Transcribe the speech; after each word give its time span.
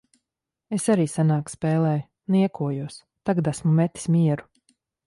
Es 0.77 0.87
arī 0.93 1.05
senāk 1.17 1.53
spēlēju. 1.55 2.03
Niekojos. 2.37 2.99
Tagad 3.31 3.53
esmu 3.57 3.79
metis 3.85 4.15
mieru. 4.19 4.53